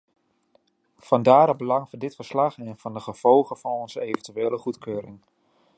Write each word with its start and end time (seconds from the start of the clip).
Vandaar 0.97 1.47
het 1.47 1.57
belang 1.57 1.89
van 1.89 1.99
dit 1.99 2.15
verslag 2.15 2.57
en 2.57 2.77
van 2.77 2.93
de 2.93 2.99
gevolgen 2.99 3.57
van 3.57 3.71
onze 3.71 4.01
eventuele 4.01 4.57
goedkeuring. 4.57 5.19